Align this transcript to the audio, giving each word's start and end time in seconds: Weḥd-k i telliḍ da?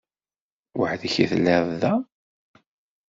Weḥd-k 0.79 1.15
i 1.23 1.25
telliḍ 1.31 1.67
da? 1.81 1.93